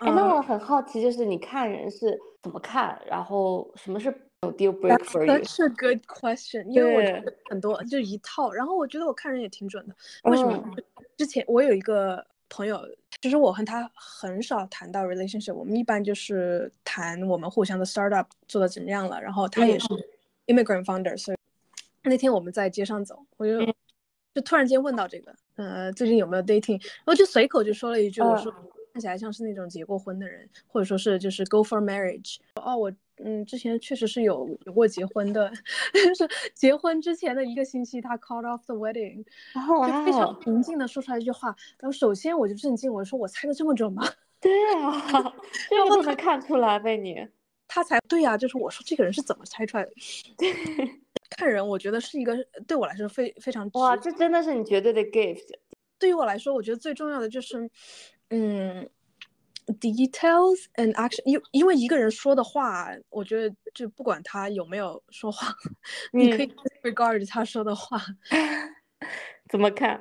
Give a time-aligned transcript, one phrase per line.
[0.00, 4.10] 哎，那我很好奇，就是你看人是怎么看，然后什么是
[4.42, 5.44] deal break for you？
[5.44, 9.94] 是 good question，因为我觉得很多就一套，然后我觉得我看人也挺准的。
[10.24, 10.62] 为什么？
[11.16, 12.78] 之前我有一个朋友，
[13.22, 19.18] 其实我和他很少谈到 relationship，我们一般就是谈我们互相的 startup 做的怎么样了。
[19.20, 19.88] 然后他也是
[20.46, 21.38] immigrant founder，所以
[22.02, 23.64] 那天我们在街上走，我就
[24.34, 26.80] 就突然间问到这个，呃，最近有没有 dating？
[26.96, 28.52] 然后就随口就说了一句，我说。
[28.52, 28.62] 看
[29.00, 32.36] 起来像是那种结过婚的人，或者说是就是 go for marriage。
[32.54, 35.50] 哦，我嗯，之前确实是有有过结婚的，
[36.14, 41.48] 是结婚之前的一个星期，他 called off the wedding，然后就非常平静的说出来一句话。
[41.78, 44.02] 然后首先我就震惊，我说我猜的这么准吗？
[44.38, 44.92] 对啊，
[45.70, 47.26] 这个都能看出来呗你。
[47.66, 49.90] 他才对呀，就是我说这个人是怎么猜出来的？
[51.38, 55.54] 看人，我觉得是一个对我来说非非常哇，这真的是你绝对的 gift。
[55.98, 57.70] 对于我来说，我觉得最重要的就是。
[58.30, 58.88] 嗯
[59.80, 65.54] ，details and action，因因为一个人说的话，我觉得就不管他有没有说谎，
[66.12, 66.46] 你可以
[66.82, 68.00] regard 他说的话，
[69.48, 70.00] 怎么看？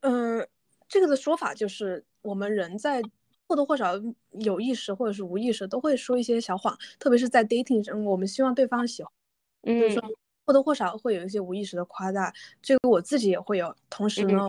[0.00, 0.46] 嗯，
[0.88, 3.02] 这个的说法就是我们人在
[3.46, 3.92] 或多或少
[4.32, 9.12] 有意识或者是无意识都会说一些小谎，特别是在 dating 上，我们希望对方喜欢，
[9.62, 10.02] 嗯，说
[10.46, 14.48] 或多或少会有一些无意识的夸大，这个我自己也会有，同时呢。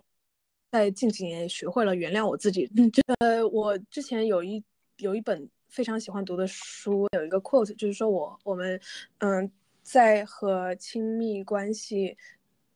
[0.72, 2.70] 在近几年学会了原谅我自己。
[2.94, 4.64] 这呃，我之前有一
[4.98, 8.80] 有一本非常喜欢读的书，有一个 quote，就是说我我们
[9.20, 12.16] 嗯，在和亲密关系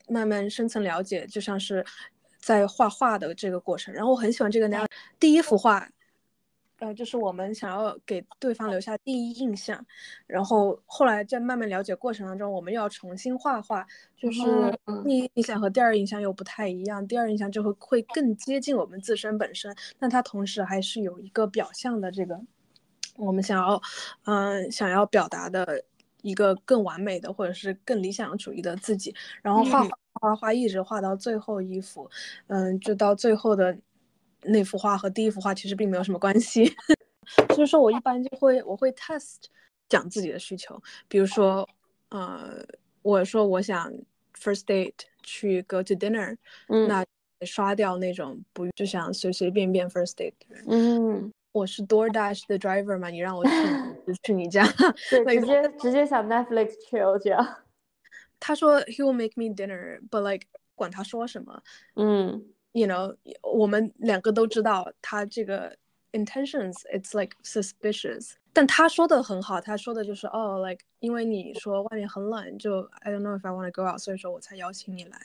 [0.08, 1.86] 慢慢深层了解，就像是
[2.40, 3.94] 在画画的这个过程。
[3.94, 4.88] 然后我很喜欢这个那样
[5.20, 5.88] 第一幅画。
[6.84, 9.86] 呃，就是我们想要给对方留下第一印象，
[10.28, 14.42] 然后后来在慢慢了解过程当中，我们又要重新画画，就是
[15.06, 22.38] 第一印象和第二印象又不太一样，第二印象就会会更接近我们自身本身，但它同时还是有一个表象的这个，
[23.16, 23.82] 我们想要，
[24.26, 25.82] 嗯，想要表达的
[26.22, 32.10] 一个更完美的或者是更理想主义的自己，然后画画画画一直画到最后一幅，
[32.48, 33.78] 嗯，就到最后的。
[34.46, 36.66] 那幅画和第一幅画其实并没有什么关系，
[37.56, 39.38] 所以说我一般就会我会 test
[39.90, 41.68] 讲自己的需求，比如说，
[42.10, 42.64] 呃，
[43.02, 43.92] 我说我想
[44.38, 46.36] first date 去 go to dinner，
[46.88, 47.06] 那
[47.46, 50.66] 刷掉那种不就想随随便便 first date 的人。
[50.68, 53.52] 嗯，我是 DoorDash 的 driver 嘛，你让我去
[54.24, 54.66] 去你家，
[55.12, 57.58] 对，直接直接想 Netflix chill 这样。
[58.40, 61.62] 他说 he will make me dinner，but like 管他说什么，
[61.96, 62.44] 嗯。
[62.74, 65.76] You know，我们两个都知道他这个
[66.12, 68.34] intentions，it's like suspicious。
[68.56, 75.18] 但他说的很好，他说的就是哦，like 因为你说外面很冷，就 I don't know if I want to go out，所以说我才邀请你来。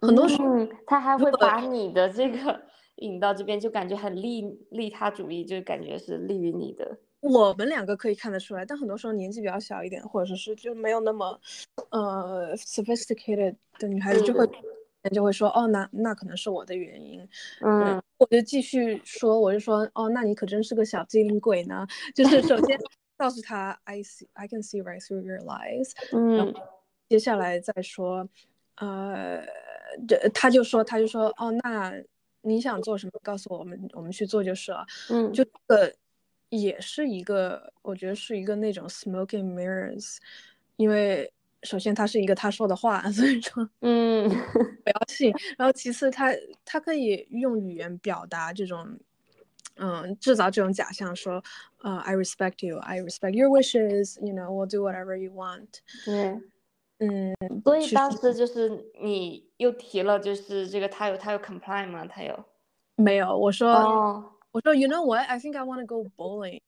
[0.00, 0.44] 很多时候
[0.86, 2.60] 他还会把你的这个
[2.96, 6.96] 引到这边，就感觉很利利他主义，就感觉是利于你的。
[7.20, 11.40] 我们两个可以看得出来，但很多时候年纪比较小一点，或者说是就没有那么
[11.90, 14.48] 呃 sophisticated 的女孩子就会。
[15.10, 17.26] 就会说哦，那那可能是我的原因，
[17.60, 21.86] 嗯，我就继续说，我就说哦，那你可真是个小机灵鬼呢。
[22.14, 22.78] 就是首先
[23.16, 25.90] 告诉他，I see, I can see right through your lies。
[26.12, 26.54] 嗯，
[27.08, 28.28] 接下来再说，
[28.76, 29.42] 呃，
[30.06, 31.94] 这他就说，他就说哦，那
[32.42, 33.12] 你想做什么？
[33.22, 34.84] 告诉我们，我们去做就是了。
[35.10, 35.94] 嗯，就这个
[36.50, 40.16] 也是一个，我觉得是一个那种 smoking mirrors，
[40.76, 41.32] 因为。
[41.66, 45.32] 首先，他是一个他说的话，所以说，嗯，不要信。
[45.58, 46.32] 然后，其次，他
[46.64, 48.98] 他可以用语言表达这种，
[49.76, 51.42] 嗯，制造这种假象，说，
[51.82, 55.66] 呃，I respect you，I respect your wishes，you know，we'll do whatever you want。
[56.04, 56.40] 对，
[57.00, 57.34] 嗯，
[57.64, 58.70] 所以当时就是
[59.02, 62.06] 你又提了，就是这个他有他有 comply 吗？
[62.06, 62.44] 他有？
[62.94, 63.70] 没有，我说，
[64.52, 66.60] 我说，you know what？I think I want to go bowling。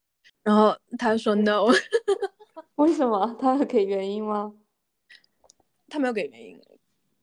[0.43, 1.69] 然后他说 no。
[2.75, 3.37] 为什么？
[3.41, 4.53] 他有给原因吗？
[5.89, 6.61] 他没有给原因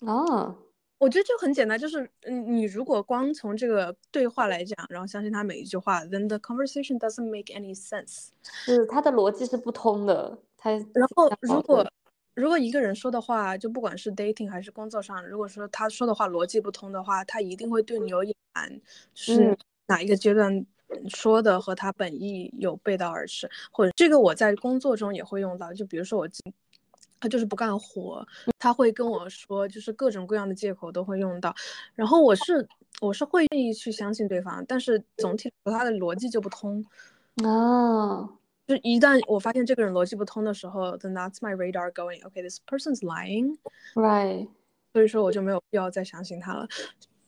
[0.02, 0.56] 哦，
[0.98, 8.28] 我觉得就很简单，就是嗯，你如果光从这个对话来讲，然后相信他每一句话，then the conversation doesn't make any sense。
[8.44, 10.38] 是他的逻辑是不通的。
[10.58, 11.86] 他然后如果
[12.34, 18.70] 如果一个人说的话，就不管是 dating 还是工作上，如果说他说的话逻辑不通的话，他一定会对你有隐瞒，
[19.14, 19.58] 就是
[19.88, 20.66] 哪一个阶段
[21.08, 26.28] 说的和他本意有背道而驰，或者这个我在工作中也会用到，就比如说我。
[27.26, 28.24] 他就是不干活，
[28.60, 31.52] 他会跟我说，就是各种各样的借口都会用到，
[31.96, 32.68] 然后我是
[33.02, 36.86] 我是会愿意去相信对方，但是总体他的逻辑就不通，
[37.44, 38.30] 哦，
[38.68, 44.48] 就一旦我发现这个人逻辑不通的时候，then that's my radar going，okay，this person's lying，right，
[44.94, 46.68] 所以说我就没有必要再相信他了。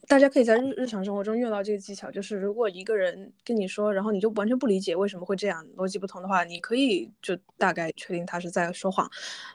[0.07, 9.09] 大家可以在日日常生活中用到这个技巧，就是如果一个人跟你说，然后你就完全不理解为什么会这样，逻辑不同的话，你可以就大概确定他是在说谎。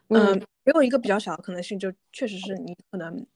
[0.08, 3.26] 嗯，也有一个比较小的可能性，就确实是你可能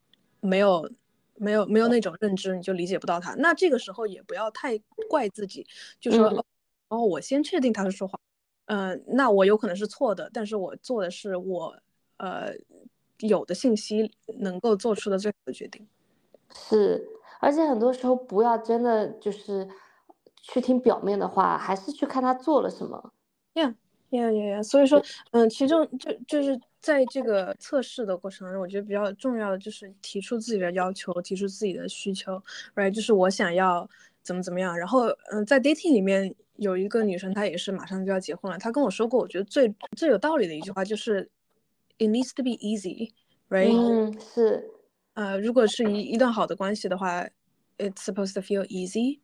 [0.40, 0.90] 没有
[1.36, 3.34] 没有没有那种认知，你就理解不到他。
[3.36, 4.78] 那这个时候也不要太
[5.08, 5.66] 怪自己，
[5.98, 6.44] 就说
[6.88, 8.20] 哦，我先确定他是说谎，
[8.66, 11.74] 嗯，那我有可能是错的，但是我做的是我
[12.18, 12.52] 呃
[13.20, 15.88] 有的信息能够做出的最好的决定。
[16.54, 17.06] 是，
[17.40, 19.68] 而且很多时候不要真的就是
[20.40, 23.12] 去听表面的话，还是去看他做了什么。
[23.54, 23.74] 呀
[24.10, 24.62] 呀呀呀！
[24.62, 25.02] 所以说，
[25.32, 32.40] 嗯，其中就就是在这个测试的过程中，我觉得比较重要的就是提出自己的要求，提出自己的需求
[32.74, 32.90] ，right？
[32.90, 33.88] 就是我想要
[34.22, 34.78] 怎么怎么样。
[34.78, 41.28] 然后，嗯，在 dating 里面有一个女生，她也是马上就要结婚了，她跟我说过，我觉得最最有道理的一句话就是
[41.98, 43.72] ，it needs to be easy，right？
[43.72, 44.70] 嗯，是。
[45.16, 47.24] 呃，如果是一一段好的关系的话
[47.78, 49.18] ，it's supposed to feel easy，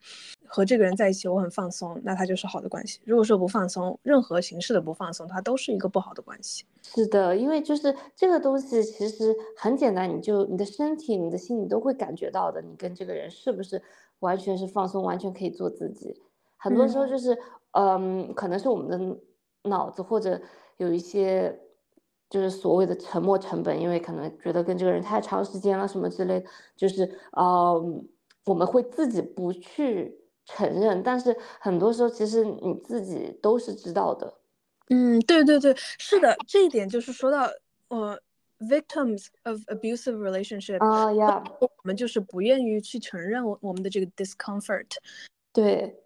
[0.46, 2.98] 和这个人在一起我很放松，那他就是好的关系。
[3.04, 6.64] 如果说不放松，任何形式的不放松，它都是一个不好的关系。
[6.82, 12.62] 是的，因为就是这个东西其实很简单，你就你的身体、你的心，你都会感觉到的。
[12.62, 13.82] 你跟这个人是不是
[14.20, 16.22] 完全是放松，完全可以做自己？
[16.56, 17.36] 很多时候就是，
[17.72, 19.20] 嗯，可能是我们的
[19.68, 20.40] 脑子或者
[20.78, 21.60] 有一些。
[22.32, 26.42] 就是所谓的沉默成本，因为可能觉得跟这个人太长时间了什么之类，
[26.74, 27.02] 就是
[27.32, 27.78] 呃，
[28.46, 34.32] 我们会自己不去承认，但是很多时候其实你自己都是知道的。
[34.88, 37.50] 嗯，对对对，是的，这一点就是说到
[37.88, 38.18] 呃
[38.60, 44.88] ，victims of abusive relationship 啊呀，我们就是不愿意去承认我们的这个 discomfort。
[45.52, 46.02] 对，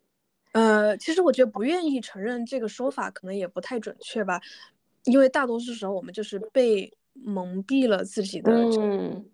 [0.53, 4.41] 呃，其实我觉得不愿意承认这个说法可能也不太准确吧。
[5.07, 9.25] 因为大多数时候我们就是被蒙蔽了自己的，嗯，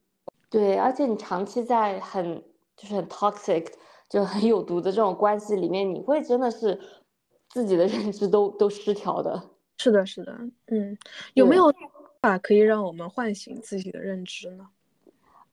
[0.48, 2.42] 对，而且你长期在很
[2.76, 3.66] 就是很 toxic
[4.08, 6.80] 就很有毒的这种关系里面，你会真的是
[7.48, 9.50] 自己的认知都都失调的。
[9.78, 10.32] 是的，是的，
[10.66, 10.96] 嗯，
[11.34, 11.72] 有没有
[12.20, 14.68] 法可以让我们唤醒自己的认知呢？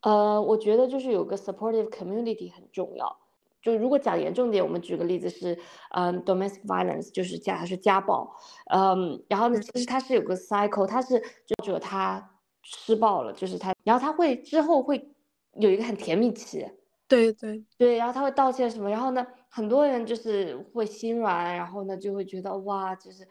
[0.02, 3.18] 呃，我觉得就是有个 supportive community 很重要。
[3.62, 5.58] 就如果讲严重点，我们举个例子是，
[5.92, 8.34] 嗯，domestic violence 就是家是家暴，
[8.74, 11.22] 嗯，然后呢，其实它是有个 cycle，它是
[11.66, 15.14] 就他施暴了，就是他，然后他会之后会
[15.56, 16.66] 有一个很甜蜜期，
[17.08, 17.62] 对对。
[17.78, 23.28] 对，然后他会道歉什么，然后呢，很多人就是会心软，然后呢就会觉得哇，就是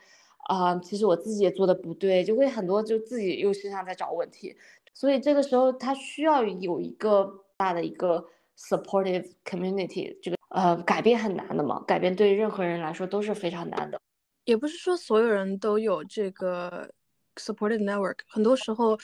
[0.48, 4.54] 啊，其实我自己也做的不对，就会很多就自己又身上在找问题，
[4.92, 8.26] 所以这个时候他需要有一个大的一个。
[8.58, 14.00] Supportive community 这个呃改变很难的嘛，改变对任何人来说都是非常难的。
[14.44, 16.90] 也不是说所有人都有这个
[17.36, 18.98] supportive network，很多时候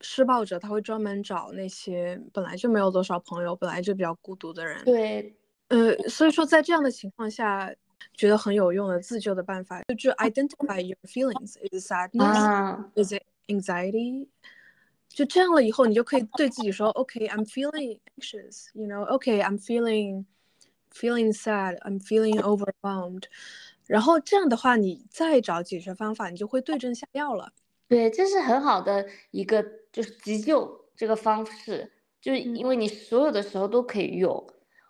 [0.00, 4.84] 施暴者他会专门找那些本来就没有多少朋友、本来就比较孤独的人。
[4.84, 5.34] 对，
[5.68, 7.72] 呃，所以说在这样的情况下，
[8.14, 14.28] 觉得很有用的自救的办法就就 identify your feelings，is sadness，is it anxiety。
[15.14, 18.66] 就这样了以后，你就可以对自己说：“OK，I'm feeling anxious.
[18.74, 20.24] You know, OK，I'm feeling
[20.92, 21.78] feeling sad.
[21.82, 23.22] I'm feeling overwhelmed.”
[23.86, 27.52] 然后这样的话，你再找解决方法，你就会对症下药了。
[27.86, 34.44] 对，这是很好的一个就是急救这个方式，就是因为你所有的时候都可以用，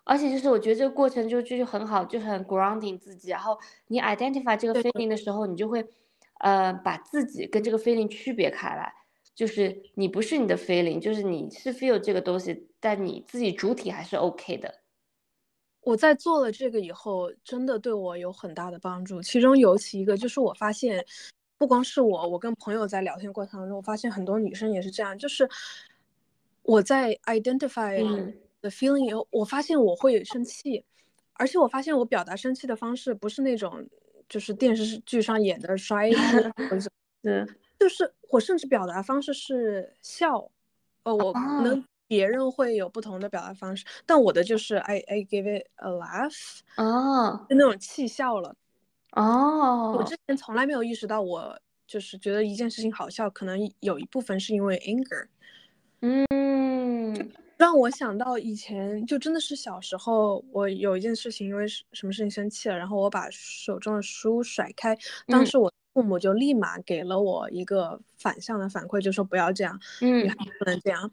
[0.05, 3.29] 而且就是我觉得这个过程就就很好，就是很 grounding 自己。
[3.29, 5.87] 然后你 identify 这个 feeling 的时候，你就会
[6.39, 8.91] 呃把自己跟这个 feeling 区别开来。
[9.35, 14.73] 就是你不是你的 feeling，就是你是 feel 这个东西，但你自己主体还是 OK 的。
[15.81, 19.21] 我在做了这个以后，真的对我有很大的帮助。
[19.21, 21.05] 其中尤其一个就是我发现，
[21.57, 25.15] 不光是我，我跟朋友在聊天过程当中，我发现很多女生也是这样。
[25.17, 25.47] 就是
[26.63, 28.03] 我在 identify
[28.61, 30.83] the feeling 以后，我发现我会生气，
[31.33, 33.85] 而且我发现我表达生气的方式不是那种
[34.27, 36.09] 就是电视剧上演的摔
[36.69, 37.57] 或者是。
[37.79, 40.49] 就是我甚至表达方式是笑，
[41.03, 48.55] 呃，我能别人会有不同的表达方式，但我的就是 I I give it a laugh，哦，就那种气笑了，
[49.11, 55.27] 哦，我之前从来没有意识到，我就是觉得一件事情好笑，可能有一部分是因为 anger，
[56.01, 65.71] 嗯，让我想到以前就真的是小时候，我有一件事情因为什么事情生气了，然后我把手中的书甩开，当时我。
[65.95, 70.27] 父母就立马给了我一个反向的反馈，就说不要这样，嗯，
[70.59, 71.09] 不能这样，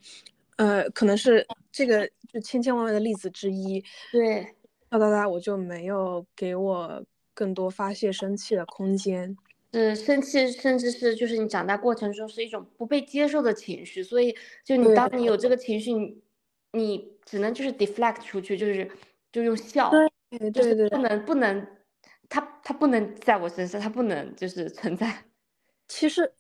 [0.57, 3.81] 呃，可能是这个就千千万万的例子之一。
[4.11, 4.45] 对，
[4.89, 7.01] 到大大我就没有给我
[7.33, 9.37] 更多发泄生气的空间。
[9.71, 15.37] 嗯，生气甚至是就是你长大过程中是一种不被接受的情绪，所以就你当你有。
[15.37, 15.93] 这个情绪，
[16.73, 18.91] 你只能就是 deflect 出去，就是
[19.31, 19.93] 就用笑，
[20.29, 21.67] 对对对，不能不能，
[22.33, 25.25] 他他不能在我身上，他不能就是存在。
[25.89, 26.33] 其实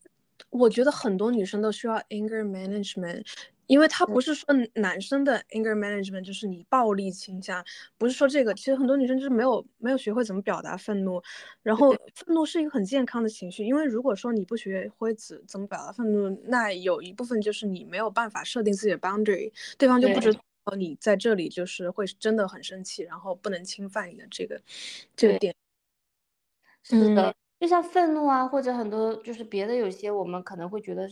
[0.49, 3.27] 我觉得很多女生都需要 anger management。
[3.69, 7.65] 因为他不是说男生的 anger management 就是你暴力倾向，
[7.97, 8.53] 不是说这个。
[8.53, 11.23] 其实很多女生就是没有没有学会怎么表达愤怒，
[11.63, 13.65] 然后 愤怒是一个很健康的情绪。
[13.65, 20.41] 因为如果说你不学会怎怎么表达愤怒，那有一部分就是你没有办法设定自己的 boundary，对方就不知道
[20.77, 24.61] 你在这里就是会真的很生气，然后不能侵犯你的这个
[25.17, 25.55] 这个点。
[26.85, 31.09] 是的，就像愤怒啊，或者很多就是别的有些我们可能会觉得。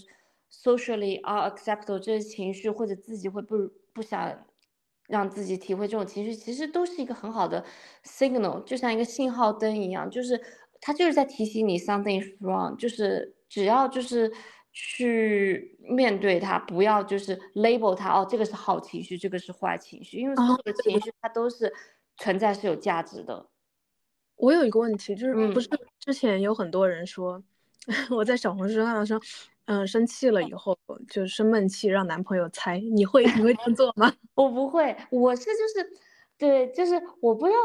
[0.53, 3.57] socially are acceptable 这些情绪，或者自己会不
[3.93, 4.37] 不想
[5.07, 7.65] 让自己体会这种情绪，其实都是一个很好的
[8.05, 10.41] signal，就像一个信号灯一样，就是
[10.81, 14.29] 它就是在提醒你 something is wrong，就是只要就是
[14.73, 21.73] 去面对它，不要就是 label 它，哦，这个是好情绪，这个是坏情绪，因为所有的情绪它都是
[22.17, 23.49] 存在是有价值的。
[24.41, 25.69] 我有一个问题，就是不是
[25.99, 27.43] 之前有很多人说，
[28.11, 29.21] 我在小红书上说。
[29.67, 30.77] 嗯，生气了以后
[31.09, 34.13] 就生闷气，让男朋友猜，你会你会这样做吗？
[34.35, 35.91] 我不会，我是就是，
[36.37, 37.59] 对，就是我不知道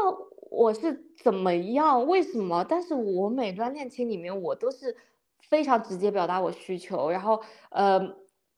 [0.52, 2.64] 我是怎么样，为什么？
[2.68, 4.96] 但是我每段恋情里面，我都是
[5.48, 7.98] 非常直接表达我需求，然后呃，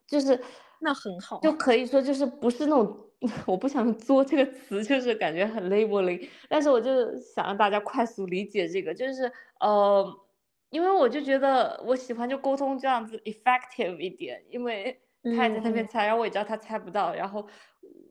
[0.07, 0.39] 就是
[0.81, 3.08] 那很好，就可以说就是不是那种，
[3.47, 10.25] 我不想作这个词，就是感觉很 labeling，但是我就想让大家快速理解这个，就是呃。
[10.71, 15.01] 因为我就觉得我喜欢就沟通这样子 effective 一点，因为
[15.35, 17.49] 他也在那边猜，然后我也知道他猜不到，然后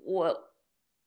[0.03, 0.35] 我，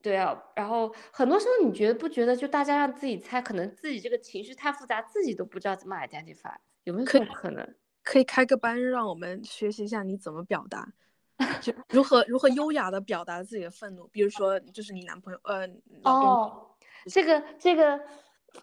[0.01, 6.55] 对啊，然后很多时候你觉得不觉得就大家让自己猜，可能自己这个情绪太复杂，自己都不知道怎么 identify，
[6.85, 7.75] 有没有这种可能？
[8.05, 10.93] 可以开个班让我们学习一下你怎么表达，
[11.61, 15.67] 就如何如何优雅的表达自己的愤怒，比如说就是你男朋友呃
[16.05, 16.67] 哦，
[17.07, 18.01] 这个这个。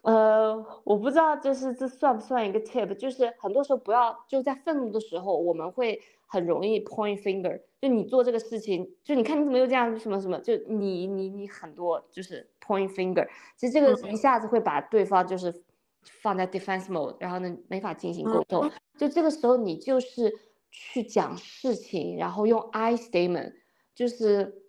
[0.02, 0.54] 呃，
[0.84, 2.94] 我不知道，就是这算不算一个 tip？
[2.96, 15.64] 就是很多时候不要就在愤怒的时候，我们会很容易 point finger，就你做这个事情，就你看你怎么又这样，什么什么，就你你你很多就是 point finger，其实这个一下子会把对方就是
[16.02, 18.70] 放在 defense mode，然后呢没法进行沟通。
[18.98, 20.30] 就这个时候你就是
[20.70, 23.54] 去讲事情，然后用 I statement，
[23.94, 24.62] 就是。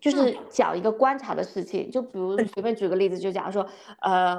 [0.00, 3.64] 就是讲一个观察的事情，就比如随便举个例子，就假如说，
[4.00, 4.36] 呃，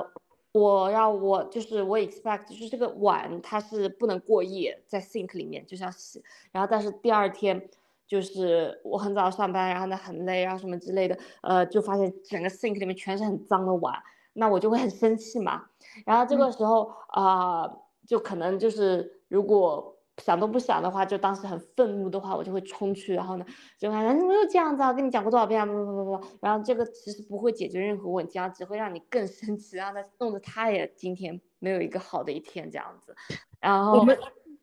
[0.51, 6.21] 我要我就是我 expect 就是这个碗它是不能过夜在 sink 里面，就是要洗。
[6.51, 7.69] 然后但是第二天
[8.05, 13.95] 就是我很早上班，然后呢很累，然后什么之类的，呃，就发现整个 sink 里面全是很脏的碗，
[14.33, 15.63] 那我就会很生气嘛。
[16.05, 17.65] 然后这个时候啊，
[18.05, 19.92] 就可能就是如果。
[20.17, 23.45] 想都不想的话，就当时很愤怒的话，我就会冲去，然后呢，
[23.79, 24.93] 就喊你怎么又这样子啊？
[24.93, 25.65] 跟你讲过多少遍啊？
[25.65, 33.15] 不不不不不，然后这个其实不会解决任何问题，啊，只会让你更 生气，然后呢，弄得他也今天没有一个好的一天这样子。
[33.59, 34.17] 然后我们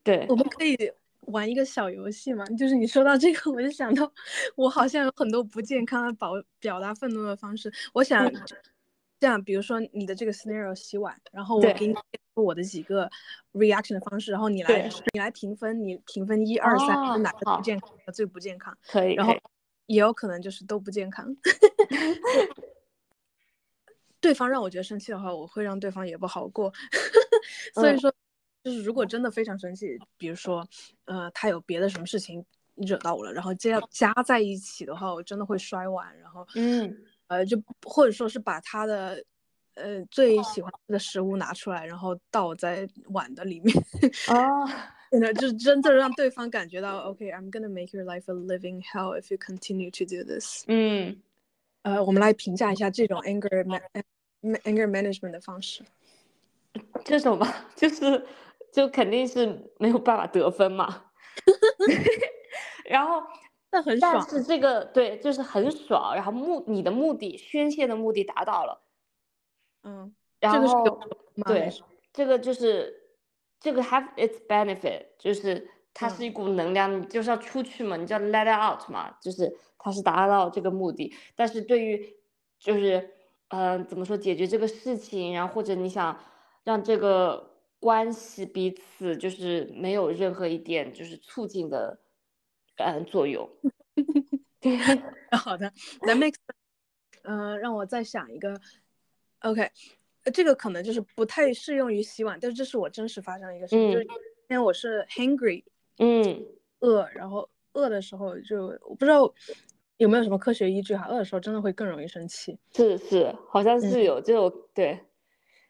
[0.05, 0.77] 对，我们可以
[1.23, 2.45] 玩一个小游戏嘛？
[2.57, 4.11] 就是你说到这个，我就想到
[4.57, 6.31] 我好像有很多不健康的表
[6.61, 8.31] 表达愤怒的方式，我想。
[9.21, 11.95] 这样，比如说你的这个 scenario 洗碗，然后我给你
[12.33, 13.07] 我的几个
[13.53, 18.75] reaction 的方式，然后你来你来评分，你评分一二三，哪个不健康，最不健康？
[18.89, 19.15] 可以。
[19.15, 19.37] 然后
[19.85, 21.37] 也有可能就是都不健康。
[24.23, 26.73] 对方让我觉得生气的话，我会让对方也不好过。
[27.75, 28.11] 所以说，
[28.65, 30.67] 就是如果真的非常生气，比如说
[31.05, 32.43] 呃他有别的什么事情
[32.75, 37.05] 惹到我了，然后加加在一起的话，我真的会摔碗，然后嗯。
[37.31, 37.57] 呃，就
[37.87, 39.25] 或者说是把他的，
[39.75, 43.73] 呃，最喜欢的食物拿出来，然后倒在碗的里面。
[44.27, 44.69] 哦，
[45.35, 50.65] 就是真的让对方感觉到，OK，I'm gonna make your life a living hell if you continue to do this。
[50.67, 51.23] 嗯，
[51.83, 53.81] 呃，我们来评价一下这种 anger man
[54.65, 55.85] anger management 的方式。
[57.05, 58.27] 这种吧，就是
[58.73, 61.05] 就肯定是没有办法得分嘛。
[62.87, 63.23] 然后。
[63.71, 68.83] 但很爽，但是这个对，就是很爽，然后目你的目的宣泄的目的达到了，
[69.85, 70.85] 嗯，然后
[71.47, 71.73] 对，
[72.13, 72.93] 这个就是
[73.61, 81.15] 这个 have its benefit，就是它是一股能量，你就是要出去嘛，你就要 let it out 嘛，就是它是达到这个目的。
[81.37, 82.17] 但是对于
[82.59, 83.09] 就是
[83.49, 86.19] 嗯，怎么说解决这个事情，然后或者你想
[86.65, 92.01] 让这个关系彼此就是没有任何一点就是促进的。
[92.81, 93.49] 嗯，作用。
[94.61, 94.77] 对，
[95.31, 95.73] 好的。
[96.03, 96.35] 那 mix，
[97.23, 98.61] 呃，让我再想一个。
[99.41, 99.71] OK，
[100.35, 103.93] 这个可能就是不太适用于洗碗，但是这是我真实发生的一个事情。
[103.93, 104.13] 就是今
[104.49, 105.65] 天我是 hungry，
[105.99, 106.47] 嗯，
[106.81, 109.33] 饿，然后饿的时候就我不知道
[109.97, 111.07] 有没有什么科学依据哈？
[111.07, 112.59] 饿的时候真的会更容易生气。
[112.75, 115.01] 是是，好像是有这种对。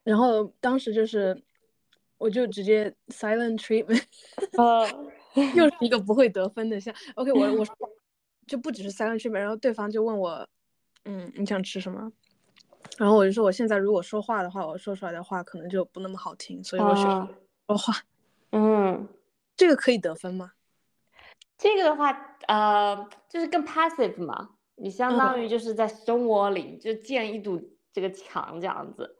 [0.03, 1.41] 然后当时就是，
[2.19, 4.03] 我就直接 silent treatment，
[4.57, 4.85] 呃，
[5.55, 6.95] 又是一个不会得分的项。
[7.15, 7.67] OK，我我
[8.47, 10.47] 就不只是 silent treatment，然后对方就问我，
[11.05, 12.11] 嗯，你想吃什么？
[12.99, 17.05] 然后我就说我现在如果说话的话，我说出来的话可能就不那么好听，所以我选
[17.69, 17.95] 说话。
[18.53, 19.09] 嗯，
[19.57, 20.53] 这个可以得分吗？
[21.57, 22.11] 这个的话，
[22.49, 27.61] 呃，就是更 passive 嘛，你相当于就是在生活里就建一堵
[27.93, 29.17] 这个墙这样子。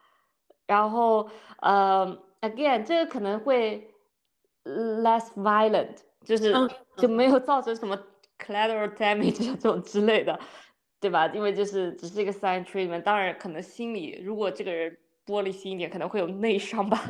[0.67, 1.29] 然后，
[1.61, 3.90] 呃，again，这个可能会
[5.03, 6.55] less violent，就是
[6.97, 7.99] 就没有造成什么
[8.39, 10.39] collateral damage 这种之类的，
[11.01, 11.27] 对吧？
[11.29, 14.97] 因为就是只是一个 sign treatment，当然可能心里如果这个人
[15.27, 17.03] 玻璃心一点，可能会有内伤吧。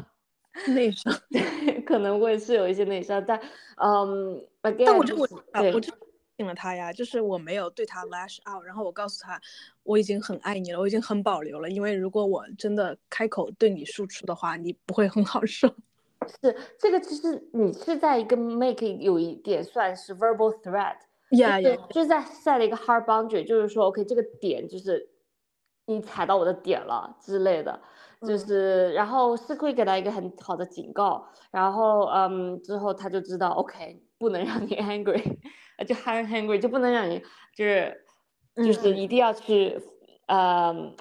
[0.69, 3.41] 内伤， 对，可能会是有一些内伤，但，
[3.77, 5.29] 嗯，again，但我就我
[5.73, 5.93] 我就。
[6.37, 9.39] 信了他呀，就是我没有对他 lash out，然后我告诉他
[9.83, 15.69] 我已经很爱你了，我已经很保留了，因为如果我真的开口对你输出的话，你不会很好受。
[16.29, 25.09] 是这个，其实你是在一个 make 有一点算是 verbal threat，yeah，就是在 set 一个 hard boundary，就是说 OK 这个点就是
[25.87, 27.81] 你踩到我的点了之类的，
[28.27, 35.39] 就是然后是会给他一个很好的警告，然后嗯之后他就知道 OK 不能让你 angry。
[35.89, 37.19] 就 hard hungry 就不能让你
[37.57, 38.05] 就是
[38.57, 39.81] 就是一定要去
[40.27, 40.95] 嗯，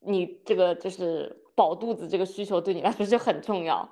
[0.00, 3.88] 你这个就是饱肚子这个需求对你来说就很重要。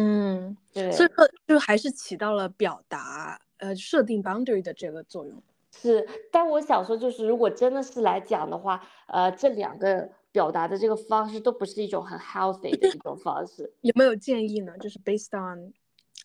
[0.00, 5.42] 嗯，对，所以说就还是起到了表达呃设定 boundary 的这个作用。
[5.72, 13.72] 是，但我想说就是如果真的是来讲的话，呃，这两个表达的这个方式都不是一种很 healthy 的一种方式。
[13.80, 14.78] 有没有建议呢？
[14.78, 15.72] 就是 based on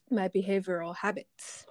[0.10, 1.64] my behavioral habits。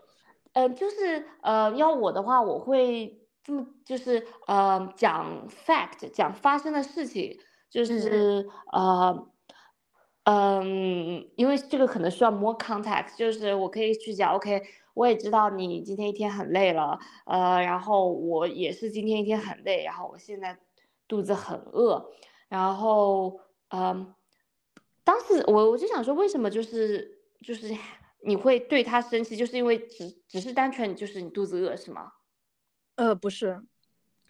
[0.54, 7.38] 呃，就是呃，要我的话，我会这么就是呃讲 fact，讲发生的事情，
[7.70, 9.28] 就是呃
[10.24, 14.62] 嗯，因为这个可能需要 more context，就是我可以去讲，OK，
[14.94, 20.58] 我也知道你今天一天很累了，呃，然后我也是今天一天很累，然后我现在
[21.06, 22.12] 肚子很饿，
[22.48, 24.14] 然后嗯，
[25.04, 27.76] 当时我我就想说，为什么就是就是。
[28.24, 32.12] 你会对他生气，就是因为只只是单纯就是你肚子饿是吗？
[32.94, 33.60] 呃，不是，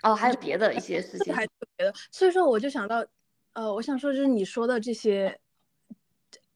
[0.03, 1.93] 哦，还有别的一些事情，还有别的。
[2.11, 3.05] 所以说我就想到，
[3.53, 5.38] 呃，我想说就是你说的这些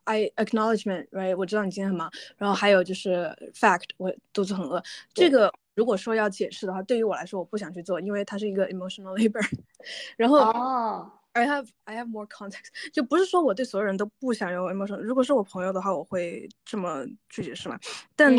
[0.06, 1.36] ，I acknowledgement，right？
[1.36, 4.82] 我知道你今天很忙，然后还有就是 fact，我肚子很饿。
[5.12, 9.46] 这个如果说要解释的话，对于我来说我不想去做，因为它是一个 emotional labor。
[10.16, 11.12] 然后哦。
[11.36, 14.96] I have I have more context， 就不是说我对所有人都不想用 emotional。
[14.96, 17.78] 如果是我朋友的话，我会这么去解释嘛。
[18.16, 18.34] 但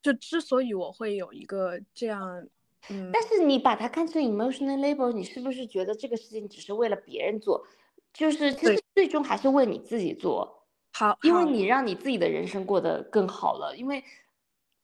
[0.00, 2.46] 就之所以我会有一个这样，
[2.88, 7.66] 嗯，但是你把它看成 emotional labor，你是不是觉得这个事情只是为了别人做？
[8.12, 10.57] 就是其实最终还是为你自己做。
[10.98, 13.76] 好，因为你让你自己的人生过得更好了。
[13.76, 14.02] 因为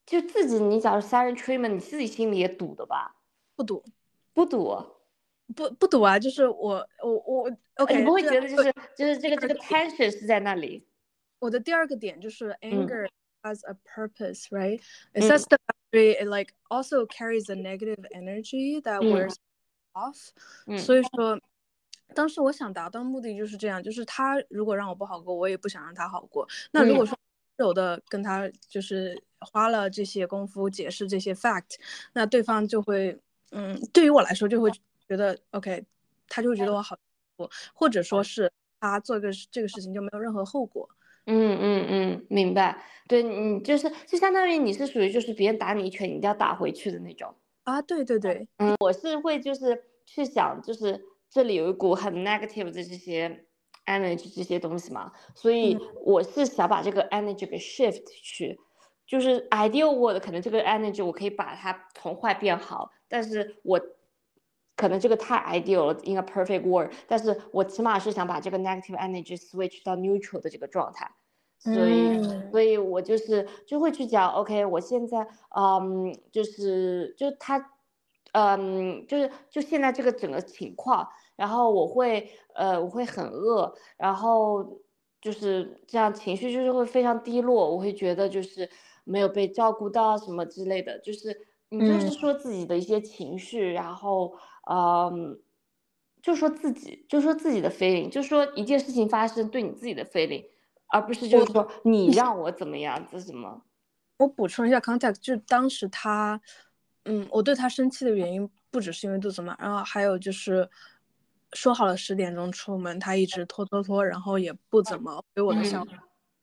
[0.07, 3.17] 就自己，你假如 silent treatment，你自己心里也堵的吧？
[3.57, 3.85] 不堵，
[4.33, 4.95] 不堵。
[5.55, 10.87] 不不堵啊，就是我我我，OK，你不会觉得就是就是这个这个 tension 是在那里。
[11.41, 13.09] 我的第二个点就是 anger
[13.43, 14.81] has a purpose, right?
[15.13, 16.13] It sets the boundary.
[16.13, 19.35] It like also carries a negative energy that wears
[19.93, 20.31] off.
[20.79, 21.39] 所以说，
[22.15, 26.47] 当时我想达到目的就是这样，就是他如果让我不好过，我也不想让他好过。
[26.73, 27.17] 那如果说
[27.59, 31.77] 有的跟他就是花了这些功夫解释这些 fact，
[32.13, 33.19] 那对方就会，
[33.53, 34.71] 嗯，对于我来说就会。
[35.07, 35.85] 觉得 OK，
[36.31, 36.97] 他就会觉得我好，
[37.75, 40.89] 或者说是他做个这个事情就没有任何后果。
[41.27, 42.83] 嗯嗯嗯，明白。
[43.07, 47.83] 对你就是就相当于你是属于就是别人打你一拳，你一定要打回去的那种啊。
[47.83, 53.45] 对对对，嗯，我是会就是去想，就是这里有一股很 negative 的这些
[53.87, 58.57] energy 这些东西嘛，所以我是想把这个 energy 给 shift 去，
[59.05, 63.81] 就是 ideal world 可能这个 energy 我可以把它从坏变好，但是我。
[64.77, 71.09] 可能这个太 ideal 了，in a perfect world，但是我起码是想把这个 negative energy switch 到 neutral 的这个状态，
[71.61, 77.71] 所以，所以我就是就会去讲，OK，我现在，嗯，就是就他，
[78.33, 84.81] 嗯，就是就现在这个整个情况，然后我会，呃，我会很饿，然后
[85.21, 88.69] 就是这样情绪就是会非常低落，我会觉得就是
[89.05, 94.35] 没有被照顾到什么之类的，就是你就是说自己的一些情绪，然后。
[94.67, 95.39] 嗯，
[96.23, 100.43] 就说自己，就说自己的 feeling，就说一件事情发生对你自己的 feeling，
[100.87, 103.61] 而不是就是说你让我怎么样，这是什么？
[104.17, 106.41] 我补充一下 context，就是当时他，
[107.05, 110.67] 嗯，我对他生气的原因不只是因为肚子嘛，然后还有就是
[111.55, 115.93] 说好了十点钟出门，他一直拖拖拖，然后也不怎么回我的消息，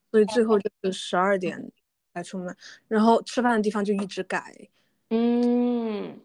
[0.10, 1.72] 所以最后就是十二点
[2.14, 2.56] 才出门，
[2.88, 4.56] 然后吃饭的地方就一直改。
[5.10, 6.20] 嗯，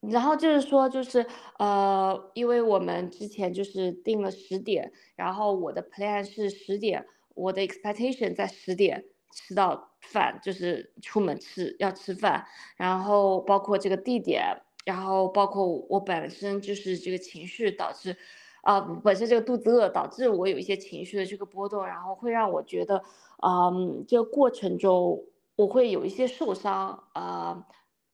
[0.00, 1.26] 然后就是说，就是
[1.58, 9.04] 呃，因为我们之前就是定了十点，然后我的 plan 是十点，我的 expectation 在十点。
[9.34, 12.44] 吃到饭就是出门吃要吃饭，
[12.76, 14.44] 然后包括这个地点，
[14.84, 18.16] 然后包括我本身就是这个情绪导致，
[18.62, 23.02] 啊，本身这个肚子饿导致我有一些情绪的这个波动，然后会让我觉得，
[23.46, 25.24] 嗯，这个过程中
[25.56, 27.66] 我会有一些受伤啊，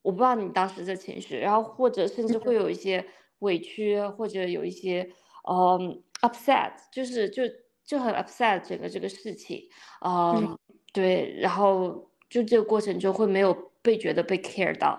[0.02, 3.04] 我不知道你当时的情绪，然后或者甚至会有一些
[3.40, 5.10] 委屈，或者有一些
[5.48, 7.42] 嗯 upset，就是就
[7.84, 9.62] 就很 upset 整个这个事情，
[10.04, 10.58] 嗯。
[10.94, 14.98] 对，然后就这个过程中会没有被觉得被 care 到，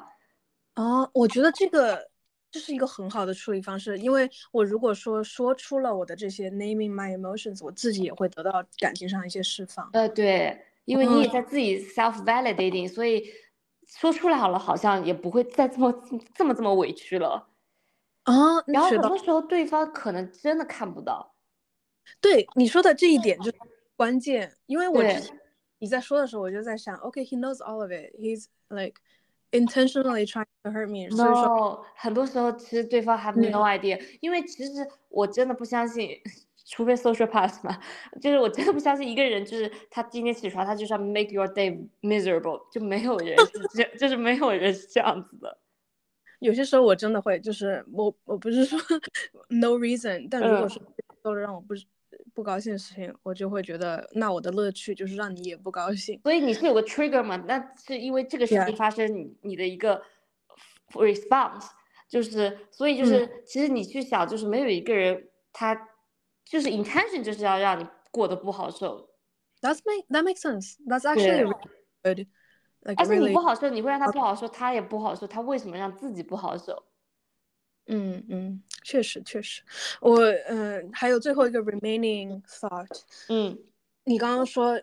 [0.79, 2.09] 哦，我觉得这个
[2.49, 9.89] 这是一个很好的处理方式，因为我如果说说出了我的这些 naming my emotions，我自己也会得到感情上一些释放。
[9.91, 13.29] 呃，对，因为你也在自己 self validating，所以
[13.85, 15.91] 说出来好了，好像也不会再这么
[16.33, 17.49] 这么这么委屈了。
[18.23, 21.35] 啊，然后很多时候对方可能真的看不到。
[22.21, 23.57] 对你说的这一点就是
[23.97, 25.37] 关键，因为我之前。
[25.81, 28.95] 你在说的时候，我就在想，OK，he knows all of it，he's like
[29.51, 31.09] intentionally trying to hurt me。
[31.15, 36.19] 所以说，很多时候其实对方 have no idea，因为其实我真的不相信，
[36.65, 37.79] 除非 social pass 嘛，
[38.21, 45.57] 就是我真的不相信一个人就是他今天起床他就是要 make your day miserable，就没有人是这，就是没有人是这样子的。
[46.39, 48.79] 有些时候我真的会，就是我我不是说
[49.49, 50.81] no reason，但如果说
[51.21, 51.73] 都让我不。
[52.39, 56.17] 不高兴的事情，我就会觉得，那我的乐趣就是让你也不高兴。
[56.23, 57.35] 所以你是有个 trigger 嘛？
[57.45, 60.01] 那是因为这个事情发生，你你的一个
[60.93, 61.67] response
[62.07, 65.75] 就是，所以就是，其实你去想，就是没有一个人他
[66.45, 69.09] 就是 intention 就是要让你过得不好受。
[69.61, 70.77] That's make that makes sense.
[70.87, 71.53] That's actually
[72.01, 72.25] good.
[72.83, 76.81] 而且你不好受，你会让他不好受，他也不好受，他为什么让自己不好受？
[77.89, 79.61] 嗯嗯，确实确实，
[79.99, 83.57] 我嗯还有最后一个 remaining thought，嗯，
[84.05, 84.79] 你刚刚说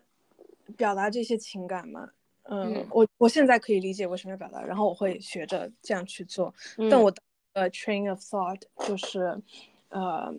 [0.75, 2.09] 表达这些情感嘛，
[2.43, 6.53] 嗯，我我现在可以理解为什么要表达，然后我会学着这样去做，
[6.89, 7.21] 但我的
[7.53, 9.41] 呃 train of thought 就是
[9.89, 10.33] 呃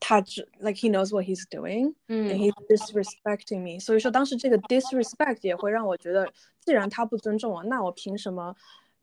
[0.00, 6.26] 他只 like he knows what he's doing，嗯，and he's disrespecting me，所以说当时这个 disrespect 也会让我觉得，
[6.60, 8.56] 既然他不尊重我，那我凭什么？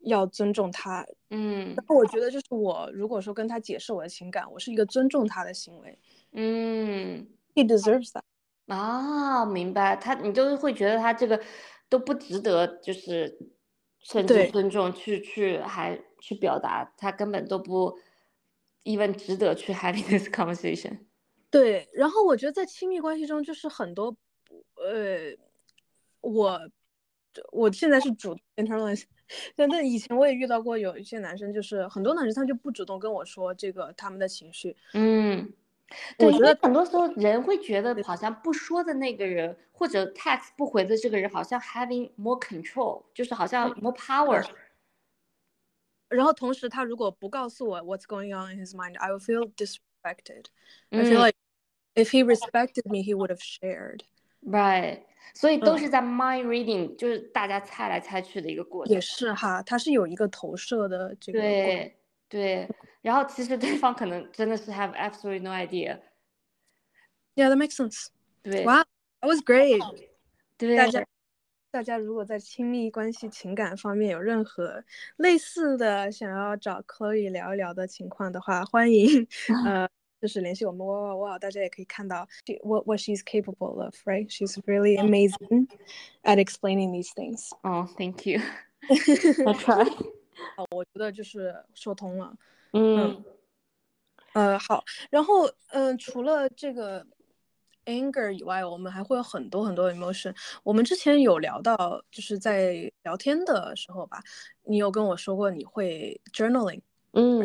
[0.04, 5.98] 要尊重他，嗯，然后我觉得就是我如果说跟他解释我的情感，我是一个尊重他的行为，
[6.32, 8.22] 嗯，He deserves that，
[8.66, 11.40] 啊，明白，他你就是会觉得他这个
[11.88, 13.38] 都不值得，就是
[14.00, 17.96] 甚至尊重去去还去表达，他根本都不
[18.84, 20.98] even 值得去 having this conversation，
[21.50, 24.16] 对，然后我觉得在亲密关系中就是很多，
[24.74, 25.36] 呃，
[26.20, 26.60] 我
[27.52, 29.04] 我现在是主 internalize。
[29.54, 34.76] 但但以前我也遇到过有一些男生，就是很多男生他就不主动跟我说这个他们的情绪。
[34.94, 35.52] 嗯，
[36.18, 44.44] 我觉得很多时候人会觉得好像不说的那个人或者 text 不回的这个人好像 having more control，就是好像 more power。
[46.08, 50.46] 然后同时他如果不告诉我 what's going on in his mind，I will feel disrespected。
[50.90, 51.36] I feel like
[51.94, 54.00] if he respected me, he would have shared。
[54.46, 55.02] Right。
[55.34, 58.92] 所以都是在 mind reading，就是大家猜来猜去的一个过程。
[58.92, 61.40] 也是哈，它是有一个投射的这个。
[61.40, 61.96] 对
[62.28, 62.68] 对，
[63.00, 65.98] 然后其实对方可能真的是 have absolutely no idea。
[67.34, 68.08] Yeah, that makes sense.
[68.42, 68.84] 对，Wow,
[69.22, 69.80] that was great.
[70.58, 71.06] 对，大家
[71.70, 74.84] 大家如果在亲密关系、情感方面有任何
[75.16, 79.26] 类似的想要找 Chloe 聊一聊的情况的话，欢迎
[79.64, 79.88] 呃。
[80.22, 82.24] 就是联系我们哇哇哇，大家也可以看到
[82.62, 84.30] what what she's capable of, right?
[84.30, 85.66] She's really amazing
[86.22, 87.50] at explaining these things.
[87.62, 88.40] Oh, thank you.
[88.88, 89.90] I try.
[90.70, 92.36] 我觉得就是说通了。
[92.72, 93.24] 嗯。
[94.34, 97.04] 呃，好，然后嗯，除了这个
[97.86, 100.32] anger 以外，我们还会有很多很多 emotion。
[100.62, 104.22] 我们之前有聊到，就是在聊天的时候吧，
[104.66, 106.80] 你有跟我说过你会 journaling。
[107.10, 107.42] 嗯，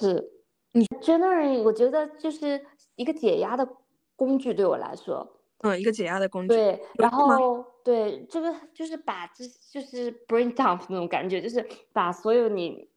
[0.00, 0.30] 是。
[0.76, 2.62] 你 journaling，我觉得就是
[2.96, 3.66] 一个解压的
[4.14, 5.26] 工具，对我来说，
[5.60, 6.48] 嗯，一个解压的工具。
[6.48, 12.90] 对，然后对这个就是把这就是 brain dump 那种感觉，就是把所有你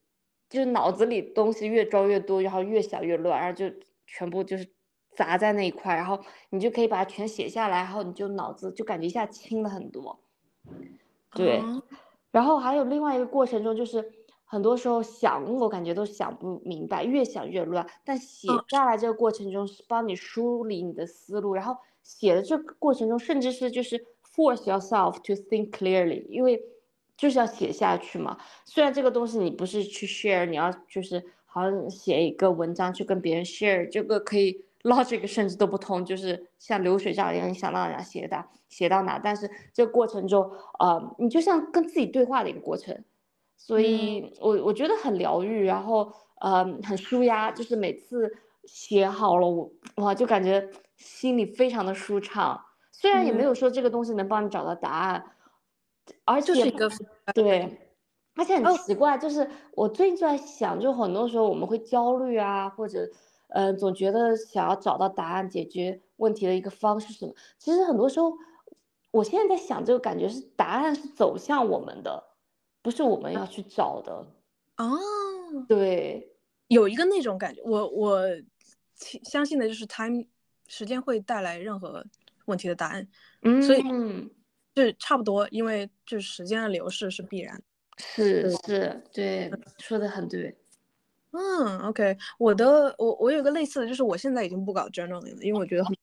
[0.49, 3.73] 就是脑子里东西越装越多，然后越想越乱，然后就
[4.05, 4.67] 全部就是
[5.15, 10.19] 砸在那一块，然后你就可以把它全写下来，然后你就脑子就感觉一下轻了很多。
[11.33, 11.63] 对，
[12.31, 14.18] 然后还有另外一个过程中就是。
[14.51, 17.85] 很多时候想，我感觉都想不明白，越想越乱。
[18.03, 24.03] 但写下来这个过程中是帮你梳理你的思路，然后写的这个过程中，甚至是就是
[24.35, 26.59] force yourself to think clearly，因为
[27.15, 28.39] 就是要写下去嘛。
[28.65, 39.19] 虽然这个东西你不是去 share，你要就是好像写一个文章去跟别人 share，这个可以 logic 甚至都不通，就是像流水账一样，你想到哪写到写到哪。
[39.19, 43.03] 但是这个过程中，呃，你就像跟自己对话的一个过程。
[43.61, 48.31] 所以，我我觉得很疗愈，然后，呃，很舒压，就是每次
[48.63, 52.59] 写好了，我哇，就感觉心里非常的舒畅。
[52.91, 55.23] 虽然也没有说这个东西能帮你找到答案，
[56.23, 56.53] 而且
[57.33, 57.91] 对，
[58.35, 63.07] 而且很奇怪，就是我最近就在想，就很多时候我们会焦虑啊，或者，
[63.49, 67.33] 呃，总觉得想要找到答案、解决问题的一个方式什么。
[67.57, 68.33] 其实很多时候，
[69.11, 72.28] 我现在在想，这个感觉是答案是走向我们的。
[72.81, 74.25] 不是我们要去找的。
[74.77, 74.97] 哦，
[75.67, 76.31] 对，
[76.67, 78.21] 有一个那种感觉，我我
[79.23, 80.25] 相信的就是 time
[80.67, 82.05] 时间会带来任何
[82.45, 83.07] 问题的答案，
[83.41, 83.81] 嗯，所以
[84.73, 87.61] 就差不多，因为就是时间的流逝是必然，
[87.97, 90.55] 是是，对，说的很对，
[91.31, 95.93] 嗯，OK，我的我我有个类似的，就是我现在已经不搞 journaling 了，因为我觉得很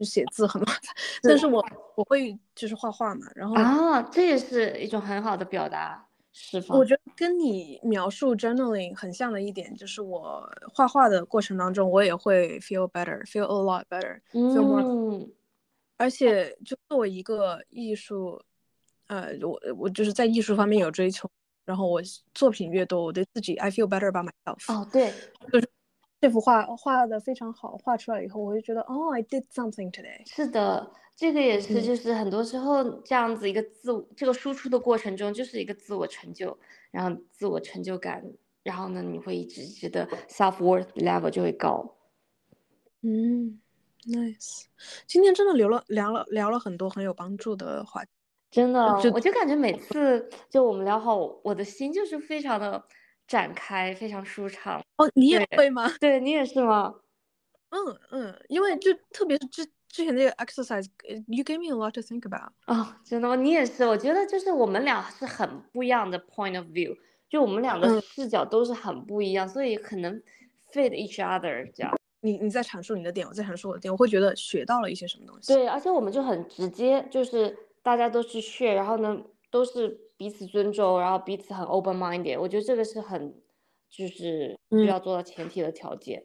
[0.00, 0.80] 写字很麻烦，
[1.22, 6.76] 但是我我会就是画画嘛，然后啊，这也是一种很好的表达释放。
[6.76, 15.28] 我觉得跟你描述 journaling 很像的一点，就是我画画的过程当中，我也会 feel better，feel a lot better，feel more。
[15.96, 18.42] 而且就作为一个艺术，
[19.06, 21.30] 呃，我我就是在艺术方面有追求，
[21.64, 22.02] 然后我
[22.34, 24.74] 作品越多，我对自己 I feel better about myself。
[24.74, 25.12] 哦，对，
[25.52, 25.68] 就是
[26.24, 30.26] 这幅画画的非常好，画出来以后，我就觉得哦，I did something today。
[30.26, 30.90] 是的。
[31.14, 36.56] 这个也是，就是很多时候这样子一个自我这个输出的过程中，就是一个自我成就，
[36.90, 38.24] 然后自我成就感，
[38.62, 41.94] 然后呢，你会一直一直的 self worth level 就会高。
[43.02, 43.60] 嗯
[44.06, 44.62] ，nice，
[45.06, 48.10] 今天真的聊了聊了聊了很多很有帮助的话题，
[48.50, 48.80] 真的，
[49.12, 52.82] 我就感觉每次就我们聊好，我的心就是非常的
[53.26, 54.82] 展开，非常舒畅。
[54.96, 55.90] 哦，你也会吗？
[56.00, 56.94] 对你也是吗？
[57.70, 59.70] 嗯嗯，因为就特别是之。
[59.94, 62.50] 之前那个 exercise，you gave me a lot to think about。
[62.66, 63.36] 哦，真的吗？
[63.36, 66.92] 你也是，我觉得就是我们俩是很不一样的 point of view，
[67.28, 70.20] 就我们两个视角都是很不一样，所以可能
[70.72, 71.96] fit each other 这样。
[72.22, 75.54] 你你在阐述你的点，我在阐述我的点，我会觉得学到了一些什么东西。
[75.54, 79.16] 对，而且我们就很直接，就是大家都去 share，然后呢
[79.48, 83.34] 都是彼此尊重，然后彼此很 open minded，我觉得这个是很
[83.90, 86.24] 就是需要做到前提的条件。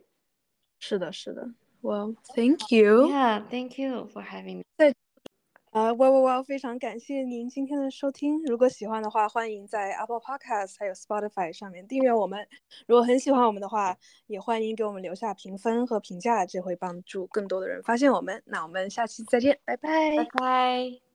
[0.80, 1.50] 是的，是的。
[1.82, 3.08] Well, thank you.
[3.08, 4.64] Yeah, thank you for having.
[4.78, 4.94] 在
[5.72, 8.44] 啊，Well, Well, Well，非常感谢您今天的收听。
[8.46, 12.48] 如果喜欢的话，欢迎在 Apple Podcast 还有 Spotify 上面订阅我们。
[12.88, 13.96] 如果很喜欢我们的话，
[14.28, 18.42] 也欢迎给我们留下评分和评价，这会帮助更多的人发现我们。
[18.46, 21.09] 那我们下期再见，拜拜，拜拜。